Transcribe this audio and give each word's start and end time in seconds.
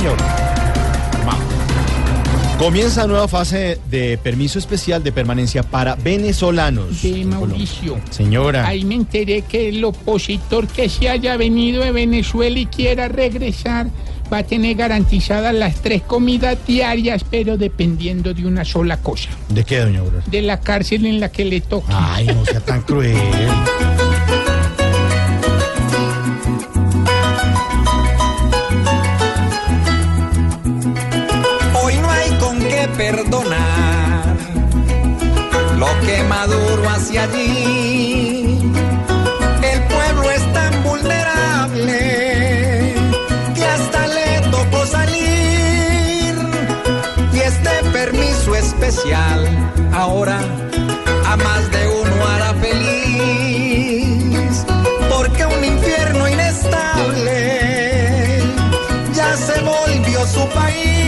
señor. 0.00 0.16
Comienza 2.58 3.06
nueva 3.06 3.26
fase 3.26 3.78
de 3.90 4.18
permiso 4.18 4.58
especial 4.58 5.02
de 5.02 5.12
permanencia 5.12 5.62
para 5.62 5.94
venezolanos. 5.94 7.02
De 7.02 7.24
Mauricio. 7.24 7.98
Señora. 8.10 8.66
Ahí 8.66 8.84
me 8.84 8.96
enteré 8.96 9.42
que 9.42 9.70
el 9.70 9.82
opositor 9.82 10.66
que 10.68 10.90
se 10.90 11.08
haya 11.08 11.38
venido 11.38 11.82
de 11.82 11.92
Venezuela 11.92 12.58
y 12.58 12.66
quiera 12.66 13.08
regresar 13.08 13.86
va 14.30 14.38
a 14.38 14.42
tener 14.42 14.76
garantizadas 14.76 15.54
las 15.54 15.76
tres 15.76 16.02
comidas 16.02 16.58
diarias, 16.66 17.24
pero 17.30 17.56
dependiendo 17.56 18.34
de 18.34 18.46
una 18.46 18.64
sola 18.66 18.98
cosa. 18.98 19.30
¿De 19.48 19.64
qué, 19.64 19.78
doña 19.78 20.00
Aurora? 20.00 20.22
De 20.26 20.42
la 20.42 20.60
cárcel 20.60 21.06
en 21.06 21.18
la 21.18 21.32
que 21.32 21.46
le 21.46 21.62
toque. 21.62 21.88
Ay, 21.90 22.26
no 22.26 22.44
sea 22.44 22.60
tan 22.60 22.82
cruel. 22.82 23.16
Perdonar 33.00 34.36
lo 35.78 35.90
que 36.04 36.22
Maduro 36.24 36.82
hace 36.90 37.18
allí. 37.18 38.70
El 39.72 39.78
pueblo 39.92 40.30
es 40.30 40.44
tan 40.52 40.72
vulnerable 40.82 41.98
que 43.54 43.64
hasta 43.64 44.06
le 44.16 44.28
tocó 44.50 44.84
salir. 44.84 46.34
Y 47.32 47.38
este 47.50 47.74
permiso 47.98 48.54
especial 48.54 49.40
ahora 49.94 50.38
a 51.32 51.36
más 51.36 51.62
de 51.74 51.82
uno 52.02 52.16
hará 52.32 52.52
feliz. 52.66 54.54
Porque 55.12 55.42
un 55.46 55.64
infierno 55.64 56.28
inestable 56.28 57.38
ya 59.14 59.30
se 59.46 59.56
volvió 59.62 60.26
su 60.26 60.46
país. 60.50 60.99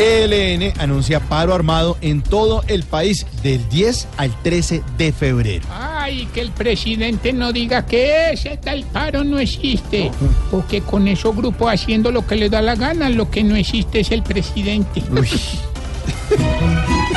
ELN 0.00 0.72
anuncia 0.78 1.20
paro 1.20 1.54
armado 1.54 1.98
en 2.00 2.22
todo 2.22 2.64
el 2.68 2.84
país 2.84 3.26
del 3.42 3.68
10 3.68 4.08
al 4.16 4.34
13 4.42 4.82
de 4.96 5.12
febrero. 5.12 5.66
Ay, 5.70 6.26
que 6.32 6.40
el 6.40 6.52
presidente 6.52 7.34
no 7.34 7.52
diga 7.52 7.84
que 7.84 8.32
ese 8.32 8.56
tal 8.56 8.84
paro 8.84 9.24
no 9.24 9.38
existe. 9.38 10.10
Porque 10.50 10.80
con 10.80 11.06
esos 11.06 11.36
grupos 11.36 11.70
haciendo 11.70 12.10
lo 12.10 12.26
que 12.26 12.36
les 12.36 12.50
da 12.50 12.62
la 12.62 12.76
gana, 12.76 13.10
lo 13.10 13.30
que 13.30 13.44
no 13.44 13.56
existe 13.56 14.00
es 14.00 14.10
el 14.10 14.22
presidente. 14.22 15.02
Uy. 15.10 15.28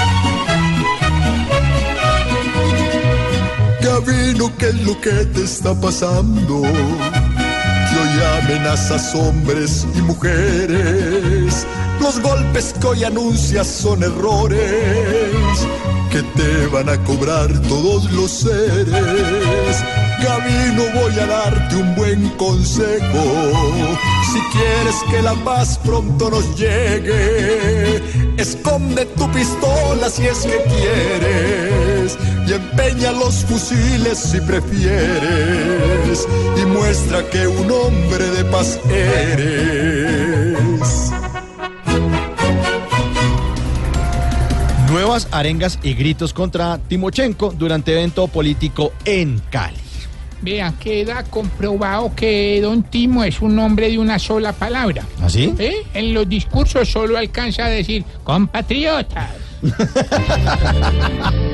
Gabino, 3.82 4.52
¿qué 4.58 4.68
es 4.68 4.82
lo 4.82 5.00
que 5.00 5.12
te 5.12 5.44
está 5.44 5.80
pasando? 5.80 6.64
Amenazas 8.54 9.16
hombres 9.16 9.88
y 9.96 10.02
mujeres. 10.04 11.66
Los 12.00 12.22
golpes 12.22 12.76
que 12.80 12.86
hoy 12.86 13.04
anuncias 13.04 13.66
son 13.66 14.04
errores 14.04 15.68
que 16.12 16.22
te 16.22 16.68
van 16.68 16.88
a 16.88 17.04
cobrar 17.04 17.52
todos 17.64 18.12
los 18.12 18.30
seres. 18.30 19.84
Gabino, 20.22 20.84
voy 20.94 21.20
a 21.20 21.26
darte 21.26 21.78
un 21.78 21.96
buen 21.96 22.30
consejo. 22.38 23.24
Si 24.32 24.40
quieres 24.56 24.96
que 25.10 25.24
la 25.24 25.34
paz 25.44 25.80
pronto 25.84 26.30
nos 26.30 26.56
llegue, 26.56 28.04
esconde 28.38 29.06
tu 29.18 29.32
pistola 29.32 30.12
si 30.12 30.28
es 30.28 30.38
que 30.44 30.62
quieres 30.70 31.83
y 32.54 32.56
empeña 32.56 33.12
los 33.12 33.46
fusiles 33.46 34.18
si 34.18 34.40
prefieres 34.42 36.28
y 36.62 36.66
muestra 36.66 37.24
que 37.30 37.48
un 37.48 37.72
hombre 37.72 38.26
de 38.26 38.46
paz 38.46 38.80
eres. 38.90 40.58
Nuevas 44.92 45.28
arengas 45.32 45.80
y 45.82 45.94
gritos 45.94 46.34
contra 46.34 46.78
Timochenko 46.78 47.52
durante 47.52 47.94
evento 47.94 48.28
político 48.28 48.94
en 49.06 49.42
Cali. 49.50 49.78
Vea, 50.42 50.74
queda 50.80 51.24
comprobado 51.24 52.14
que 52.14 52.60
Don 52.62 52.84
Timo 52.84 53.24
es 53.24 53.42
un 53.42 53.58
hombre 53.60 53.90
de 53.90 53.98
una 53.98 54.20
sola 54.20 54.52
palabra. 54.52 55.04
¿Así? 55.22 55.54
¿Eh? 55.58 55.86
En 55.94 56.14
los 56.14 56.28
discursos 56.28 56.90
solo 56.90 57.18
alcanza 57.18 57.66
a 57.66 57.70
decir 57.70 58.04
compatriotas. 58.24 59.30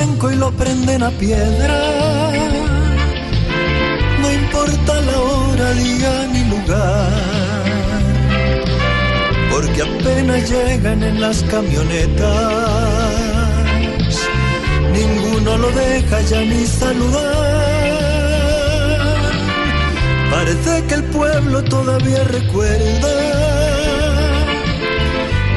Y 0.00 0.34
lo 0.36 0.50
prenden 0.52 1.02
a 1.02 1.10
piedra. 1.10 2.30
No 4.20 4.32
importa 4.32 5.00
la 5.00 5.18
hora, 5.18 5.72
día 5.72 6.28
ni 6.32 6.44
lugar. 6.44 7.64
Porque 9.50 9.82
apenas 9.82 10.50
llegan 10.50 11.02
en 11.02 11.20
las 11.20 11.42
camionetas. 11.44 12.28
Ninguno 14.92 15.58
lo 15.58 15.70
deja 15.72 16.20
ya 16.20 16.40
ni 16.42 16.64
saludar. 16.66 17.48
Parece 20.30 20.84
que 20.86 20.94
el 20.94 21.04
pueblo 21.04 21.64
todavía 21.64 22.22
recuerda 22.24 23.08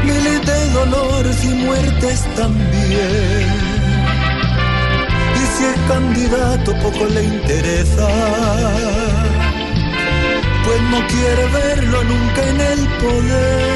miles 0.03 0.45
de 0.45 0.69
dolores 0.71 1.43
y 1.43 1.49
muertes 1.49 2.25
también. 2.35 3.70
Si 5.61 5.67
el 5.67 5.87
candidato 5.87 6.73
poco 6.81 7.05
le 7.05 7.23
interesa, 7.23 8.07
pues 10.65 10.81
no 10.89 11.05
quiere 11.07 11.45
verlo 11.53 12.03
nunca 12.03 12.49
en 12.49 12.61
el 12.61 12.79
poder. 12.97 13.71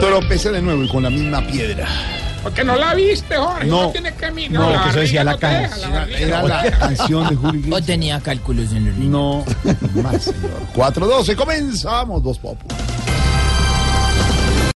Tropecé 0.00 0.50
de 0.50 0.60
nuevo 0.62 0.82
y 0.84 0.88
con 0.88 1.02
la 1.04 1.10
misma 1.10 1.46
piedra. 1.46 1.86
Porque 2.42 2.64
no 2.64 2.74
la 2.76 2.94
viste, 2.94 3.36
Jorge. 3.36 3.66
No. 3.66 3.82
No, 3.84 3.90
tiene 3.90 4.14
que 4.14 4.30
mirar. 4.30 4.52
No, 4.52 4.70
la 4.70 4.82
que 4.84 4.88
eso 4.90 5.00
decía 5.00 5.24
la 5.24 5.32
no 5.32 5.38
canción. 5.38 5.70
deja, 5.70 5.88
la 5.88 5.98
barriga. 6.00 6.18
Era 6.20 6.42
la 6.42 6.70
canción 6.78 7.28
de 7.28 7.36
Julio 7.36 7.50
O 7.50 7.54
Iglesias. 7.56 7.86
tenía 7.86 8.20
cálculos 8.20 8.72
en 8.72 8.86
el 8.88 9.10
No, 9.10 9.44
más, 10.02 10.22
señor. 10.22 10.50
4-12, 10.74 11.34
comenzamos, 11.36 12.22
dos 12.22 12.38
popos. 12.38 12.76